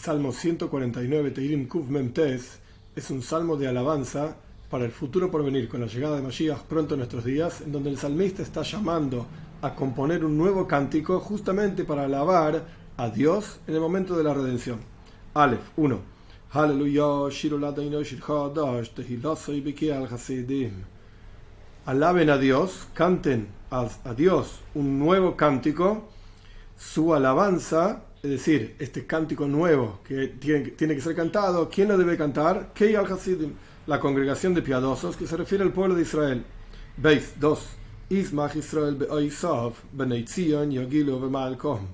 [0.00, 2.60] Salmo 149, Teirim Kuf Memtes,
[2.94, 4.36] es un salmo de alabanza
[4.70, 7.72] para el futuro por venir, con la llegada de Mashiach pronto en nuestros días, en
[7.72, 9.26] donde el salmista está llamando
[9.60, 12.64] a componer un nuevo cántico justamente para alabar
[12.96, 14.78] a Dios en el momento de la redención.
[15.34, 16.00] Aleph 1.
[16.52, 17.04] Aleluya,
[21.86, 26.08] Alaben a Dios, canten a Dios un nuevo cántico,
[26.78, 32.16] su alabanza es decir, este cántico nuevo que tiene, que ser cantado, ¿quién lo debe
[32.16, 32.72] cantar?
[32.74, 33.52] Kei al Hasidim,
[33.86, 36.44] la congregación de piadosos que se refiere al pueblo de Israel.
[36.96, 37.60] Veis, 2.
[38.10, 41.86] Ismach Israel be'oisav beneitzion yogilu ve'malkom.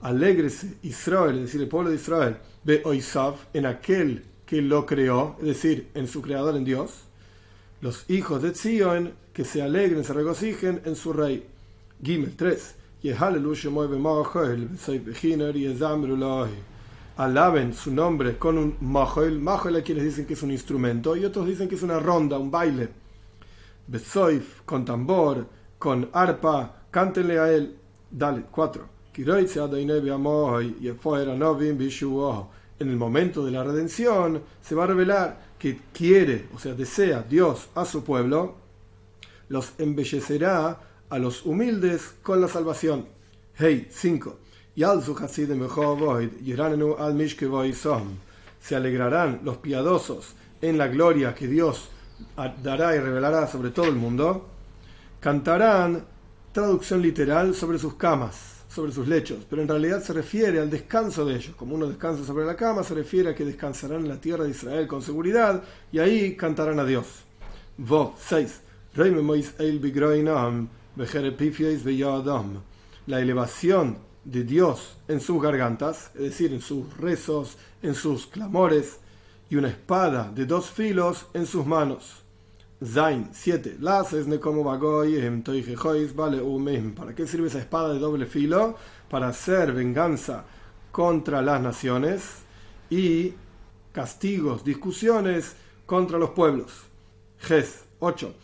[0.00, 5.46] Alégrese Israel, es decir, el pueblo de Israel, be'oisav, en aquel que lo creó, es
[5.46, 6.92] decir, en su creador, en Dios.
[7.82, 11.46] Los hijos de Zion, que se alegren, se regocijen en su rey.
[12.02, 12.74] Gimel 3.
[17.18, 19.38] Alaben su nombre con un mahol.
[19.38, 22.38] Mahol hay quienes dicen que es un instrumento y otros dicen que es una ronda,
[22.38, 22.88] un baile.
[23.86, 25.46] Besoif, con tambor,
[25.78, 27.76] con arpa, cántenle a él.
[28.10, 28.88] Dale, 4.
[32.78, 37.22] En el momento de la redención se va a revelar que quiere, o sea, desea
[37.22, 38.56] Dios a su pueblo,
[39.48, 43.06] los embellecerá a los humildes con la salvación.
[43.54, 44.38] Hey, 5.
[48.60, 51.88] Se alegrarán los piadosos en la gloria que Dios
[52.62, 54.48] dará y revelará sobre todo el mundo.
[55.20, 56.04] Cantarán,
[56.52, 61.24] traducción literal, sobre sus camas, sobre sus lechos, pero en realidad se refiere al descanso
[61.24, 61.54] de ellos.
[61.56, 64.50] Como uno descansa sobre la cama, se refiere a que descansarán en la tierra de
[64.50, 67.06] Israel con seguridad y ahí cantarán a Dios.
[67.78, 68.60] Vov 6.
[73.06, 78.98] La elevación de Dios en sus gargantas, es decir, en sus rezos, en sus clamores,
[79.48, 82.22] y una espada de dos filos en sus manos.
[82.84, 83.78] Zain 7.
[86.94, 88.76] ¿Para qué sirve esa espada de doble filo?
[89.08, 90.44] Para hacer venganza
[90.92, 92.22] contra las naciones
[92.90, 93.32] y
[93.92, 95.56] castigos, discusiones
[95.86, 96.72] contra los pueblos.
[97.38, 98.34] Ges 8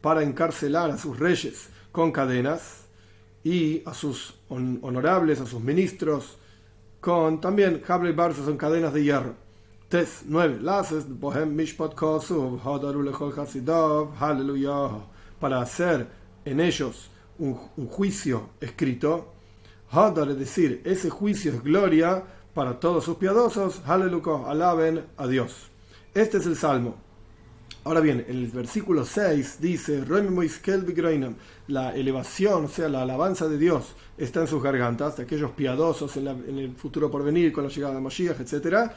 [0.00, 2.84] para encarcelar a sus reyes con cadenas
[3.42, 6.38] y a sus honorables, a sus ministros,
[7.00, 9.34] con también Hable Barza son cadenas de hierro.
[9.88, 10.60] Tes 9.
[15.40, 16.06] Para hacer
[16.44, 19.32] en ellos un, un juicio escrito.
[19.90, 23.82] Hadar, es decir, ese juicio es gloria para todos sus piadosos.
[23.84, 25.70] Aleluya, alaben a Dios.
[26.14, 26.96] Este es el salmo.
[27.86, 30.02] Ahora bien, el versículo 6 dice,
[31.66, 36.16] la elevación, o sea, la alabanza de Dios está en sus gargantas, de aquellos piadosos
[36.16, 38.90] en, el futuro por venir, con la llegada de Mashiach, etc.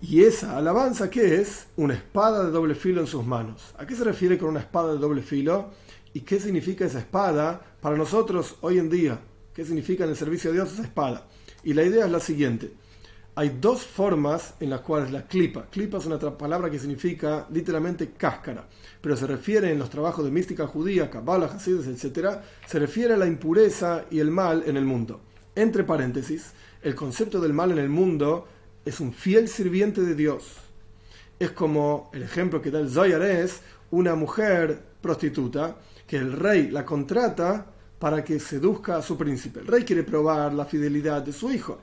[0.00, 1.66] Y esa alabanza, ¿qué es?
[1.76, 3.74] Una espada de doble filo en sus manos.
[3.76, 5.70] ¿A qué se refiere con una espada de doble filo?
[6.14, 9.18] ¿Y qué significa esa espada para nosotros hoy en día?
[9.52, 11.26] ¿Qué significa en el servicio de Dios esa espada?
[11.64, 12.72] Y la idea es la siguiente
[13.38, 18.10] hay dos formas en las cuales la clipa, clipa es una palabra que significa literalmente
[18.16, 18.66] cáscara,
[19.00, 22.30] pero se refiere en los trabajos de mística judía, Kabbalah, Hasidus, etc.,
[22.66, 25.20] se refiere a la impureza y el mal en el mundo.
[25.54, 26.50] Entre paréntesis,
[26.82, 28.48] el concepto del mal en el mundo
[28.84, 30.56] es un fiel sirviente de Dios.
[31.38, 33.60] Es como el ejemplo que da el Zoyar es
[33.92, 35.76] una mujer prostituta
[36.08, 37.66] que el rey la contrata
[37.98, 39.60] para que seduzca a su príncipe.
[39.60, 41.80] El rey quiere probar la fidelidad de su hijo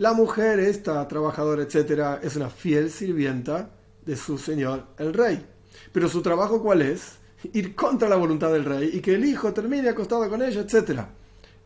[0.00, 3.70] la mujer, esta trabajadora, etcétera, es una fiel sirvienta
[4.06, 5.44] de su señor, el rey.
[5.92, 7.18] Pero su trabajo, ¿cuál es?
[7.52, 11.06] Ir contra la voluntad del rey y que el hijo termine acostado con ella, etcétera.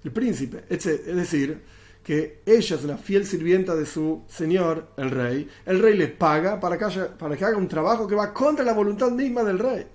[0.03, 0.65] El príncipe.
[0.69, 1.63] Es decir,
[2.03, 5.49] que ella es una fiel sirvienta de su señor, el rey.
[5.65, 9.45] El rey le paga para que haga un trabajo que va contra la voluntad misma
[9.45, 9.87] del rey.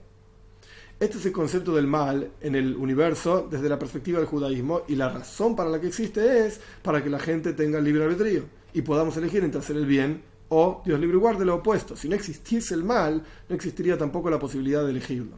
[0.99, 4.96] Este es el concepto del mal en el universo desde la perspectiva del judaísmo y
[4.96, 8.43] la razón para la que existe es para que la gente tenga libre albedrío
[8.73, 11.96] y podamos elegir entre hacer el bien o, Dios libre y guarde, lo opuesto.
[11.96, 15.37] Si no existiese el mal, no existiría tampoco la posibilidad de elegirlo.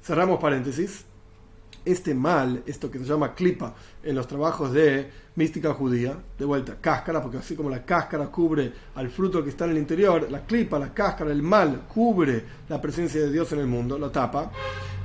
[0.00, 1.04] Cerramos paréntesis.
[1.84, 6.76] Este mal, esto que se llama clipa en los trabajos de mística judía, de vuelta,
[6.80, 10.44] cáscara, porque así como la cáscara cubre al fruto que está en el interior, la
[10.44, 14.50] clipa, la cáscara, el mal cubre la presencia de Dios en el mundo, lo tapa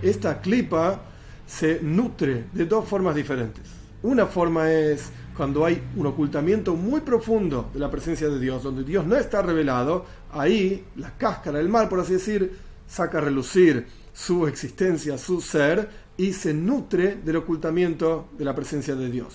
[0.01, 1.01] esta clipa
[1.45, 3.63] se nutre de dos formas diferentes.
[4.03, 8.83] Una forma es cuando hay un ocultamiento muy profundo de la presencia de Dios, donde
[8.83, 12.55] Dios no está revelado, ahí la cáscara del mal, por así decir,
[12.87, 18.95] saca a relucir su existencia, su ser, y se nutre del ocultamiento de la presencia
[18.95, 19.33] de Dios.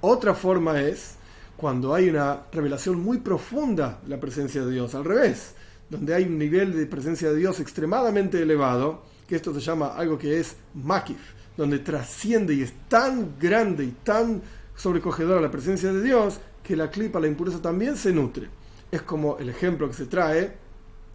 [0.00, 1.16] Otra forma es
[1.56, 5.54] cuando hay una revelación muy profunda de la presencia de Dios, al revés,
[5.88, 10.18] donde hay un nivel de presencia de Dios extremadamente elevado, que esto se llama algo
[10.18, 11.18] que es makif,
[11.56, 14.42] donde trasciende y es tan grande y tan
[14.76, 18.48] sobrecogedora la presencia de Dios que la clipa, la impureza también se nutre.
[18.90, 20.52] Es como el ejemplo que se trae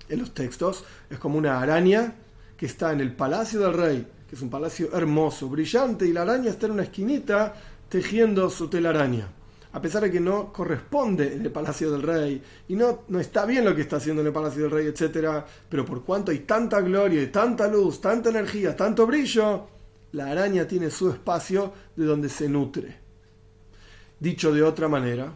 [0.09, 2.15] en los textos, es como una araña
[2.57, 6.21] que está en el palacio del rey, que es un palacio hermoso, brillante, y la
[6.21, 7.53] araña está en una esquinita
[7.89, 9.27] tejiendo su telaraña.
[9.73, 13.45] A pesar de que no corresponde en el palacio del rey y no, no está
[13.45, 15.43] bien lo que está haciendo en el palacio del rey, etc.
[15.67, 19.67] Pero por cuanto hay tanta gloria y tanta luz, tanta energía, tanto brillo,
[20.13, 22.99] la araña tiene su espacio de donde se nutre.
[24.17, 25.35] Dicho de otra manera,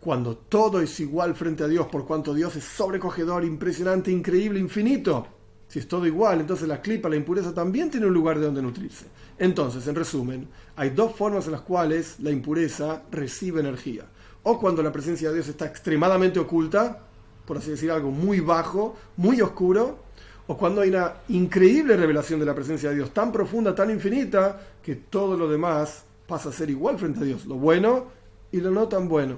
[0.00, 5.41] cuando todo es igual frente a Dios, por cuanto Dios es sobrecogedor, impresionante, increíble, infinito,
[5.72, 8.60] si es todo igual, entonces la clipa, la impureza también tiene un lugar de donde
[8.60, 9.06] nutrirse.
[9.38, 10.46] Entonces, en resumen,
[10.76, 14.04] hay dos formas en las cuales la impureza recibe energía.
[14.42, 16.98] O cuando la presencia de Dios está extremadamente oculta,
[17.46, 20.00] por así decir, algo muy bajo, muy oscuro,
[20.46, 24.60] o cuando hay una increíble revelación de la presencia de Dios, tan profunda, tan infinita,
[24.82, 28.08] que todo lo demás pasa a ser igual frente a Dios, lo bueno
[28.50, 29.36] y lo no tan bueno.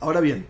[0.00, 0.44] Ahora bien,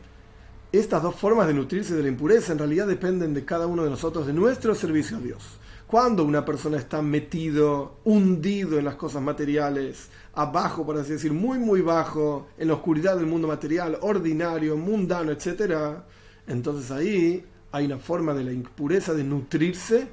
[0.73, 3.91] estas dos formas de nutrirse de la impureza en realidad dependen de cada uno de
[3.91, 5.43] nosotros, de nuestro servicio a Dios.
[5.87, 11.59] Cuando una persona está metido, hundido en las cosas materiales, abajo, por así decir, muy,
[11.59, 16.03] muy bajo, en la oscuridad del mundo material, ordinario, mundano, etc.,
[16.47, 20.07] entonces ahí hay una forma de la impureza de nutrirse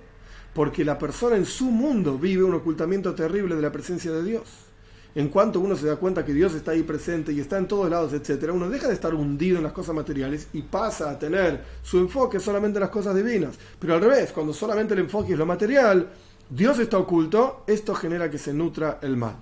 [0.54, 4.67] porque la persona en su mundo vive un ocultamiento terrible de la presencia de Dios
[5.16, 7.90] en cuanto uno se da cuenta que Dios está ahí presente y está en todos
[7.90, 11.64] lados, etcétera, uno deja de estar hundido en las cosas materiales y pasa a tener
[11.82, 13.58] su enfoque solamente en las cosas divinas.
[13.80, 16.08] Pero al revés, cuando solamente el enfoque es lo material,
[16.50, 19.38] Dios está oculto, esto genera que se nutra el mal.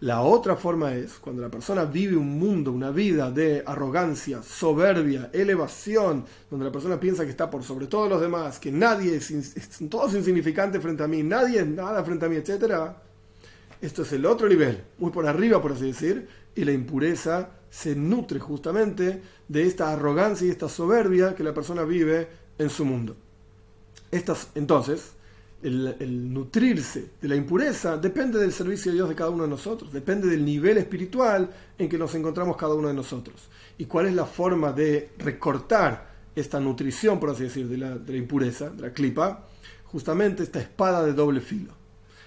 [0.00, 5.30] La otra forma es cuando la persona vive un mundo, una vida de arrogancia, soberbia,
[5.32, 9.30] elevación, donde la persona piensa que está por sobre todos los demás, que nadie es,
[9.30, 12.96] es todos insignificantes frente a mí, nadie es nada frente a mí, etcétera
[13.82, 17.96] esto es el otro nivel, muy por arriba, por así decir, y la impureza se
[17.96, 23.16] nutre justamente de esta arrogancia y esta soberbia que la persona vive en su mundo.
[24.10, 25.12] Estas, entonces,
[25.62, 29.92] el, nutrirse de la impureza depende del servicio de Dios de cada uno de nosotros,
[29.92, 33.48] depende del nivel espiritual en que nos encontramos cada uno de nosotros.
[33.78, 38.70] ¿Y cuál es la forma de recortar esta nutrición, por así decir, de la impureza,
[38.70, 39.48] de la clipa?
[39.86, 41.81] Justamente esta espada de doble filo.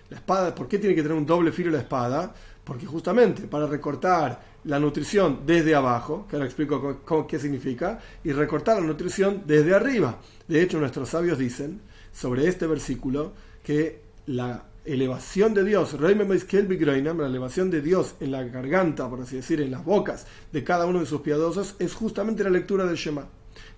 [0.09, 2.33] La espada, ¿por qué tiene que tener un doble filo la espada?
[2.63, 8.77] Porque justamente para recortar la nutrición desde abajo, que ahora explico qué significa, y recortar
[8.77, 10.19] la nutrición desde arriba.
[10.47, 11.81] De hecho, nuestros sabios dicen
[12.11, 19.09] sobre este versículo que la elevación de Dios, la elevación de Dios en la garganta,
[19.09, 22.51] por así decir, en las bocas de cada uno de sus piadosos, es justamente la
[22.51, 23.27] lectura del Shema.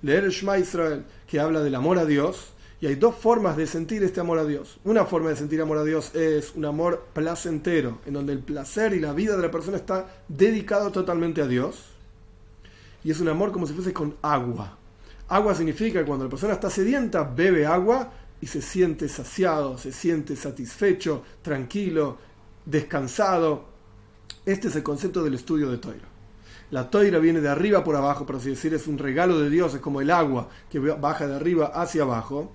[0.01, 3.65] Leer el Shema Israel, que habla del amor a Dios, y hay dos formas de
[3.65, 4.79] sentir este amor a Dios.
[4.83, 8.93] Una forma de sentir amor a Dios es un amor placentero, en donde el placer
[8.93, 11.85] y la vida de la persona está dedicado totalmente a Dios.
[13.03, 14.77] Y es un amor como si fuese con agua.
[15.29, 19.91] Agua significa que cuando la persona está sedienta, bebe agua y se siente saciado, se
[19.91, 22.17] siente satisfecho, tranquilo,
[22.63, 23.65] descansado.
[24.45, 26.07] Este es el concepto del estudio de Toira.
[26.69, 29.73] La toira viene de arriba por abajo, por así decir, es un regalo de Dios,
[29.73, 32.53] es como el agua que baja de arriba hacia abajo.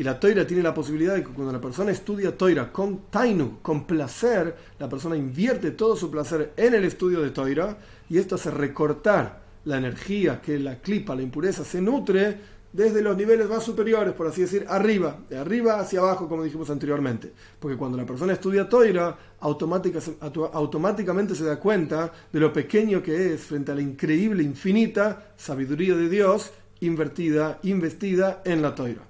[0.00, 3.58] Y la toira tiene la posibilidad de que cuando la persona estudia toira con tainu,
[3.60, 7.76] con placer, la persona invierte todo su placer en el estudio de toira
[8.08, 12.38] y esto hace recortar la energía que la clipa, la impureza, se nutre
[12.72, 16.70] desde los niveles más superiores, por así decir, arriba, de arriba hacia abajo, como dijimos
[16.70, 17.34] anteriormente.
[17.58, 23.42] Porque cuando la persona estudia Toira, automáticamente se da cuenta de lo pequeño que es
[23.42, 29.09] frente a la increíble, infinita sabiduría de Dios invertida, investida en la Toira.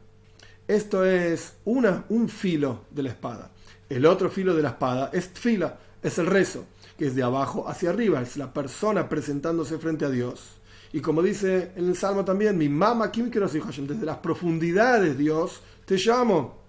[0.71, 3.51] Esto es una, un filo de la espada.
[3.89, 6.65] El otro filo de la espada es fila, es el rezo,
[6.97, 10.61] que es de abajo hacia arriba, es la persona presentándose frente a Dios.
[10.93, 15.61] Y como dice en el Salmo también, mi mamá, ¿quién quiero Desde las profundidades, Dios,
[15.87, 16.63] te llamo.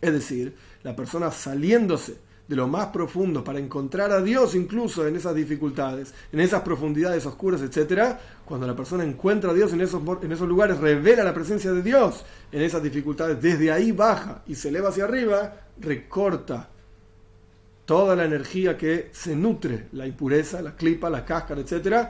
[0.00, 2.16] Es decir, la persona saliéndose
[2.48, 7.26] de lo más profundo para encontrar a Dios incluso en esas dificultades, en esas profundidades
[7.26, 8.16] oscuras, etc.
[8.44, 11.82] Cuando la persona encuentra a Dios en esos, en esos lugares, revela la presencia de
[11.82, 16.70] Dios en esas dificultades, desde ahí baja y se eleva hacia arriba, recorta
[17.84, 22.08] toda la energía que se nutre, la impureza, la clipa, la cáscara, etc.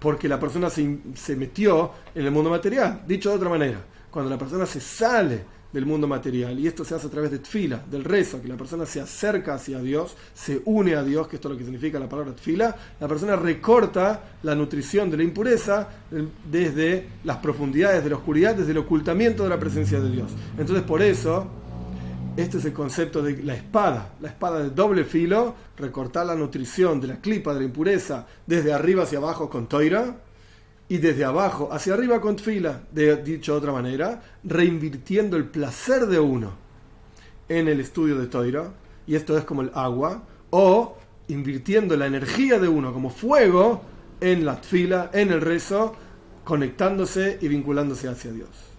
[0.00, 3.02] Porque la persona se, se metió en el mundo material.
[3.06, 3.78] Dicho de otra manera,
[4.10, 6.58] cuando la persona se sale del mundo material.
[6.58, 9.54] Y esto se hace a través de tfila, del rezo, que la persona se acerca
[9.54, 12.76] hacia Dios, se une a Dios, que esto es lo que significa la palabra tfila.
[13.00, 15.88] La persona recorta la nutrición de la impureza
[16.50, 20.30] desde las profundidades de la oscuridad, desde el ocultamiento de la presencia de Dios.
[20.58, 21.46] Entonces, por eso,
[22.36, 27.00] este es el concepto de la espada, la espada de doble filo, recortar la nutrición
[27.00, 30.16] de la clipa de la impureza desde arriba hacia abajo con toira
[30.92, 36.04] y desde abajo hacia arriba con fila, de, dicho de otra manera, reinvirtiendo el placer
[36.04, 36.52] de uno
[37.48, 38.74] en el estudio de Toira,
[39.06, 43.80] y esto es como el agua, o invirtiendo la energía de uno como fuego
[44.20, 45.94] en la fila, en el rezo,
[46.44, 48.71] conectándose y vinculándose hacia Dios.